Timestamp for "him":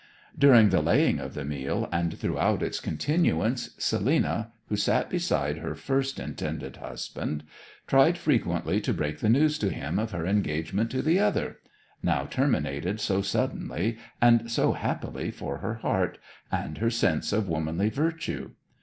9.69-9.99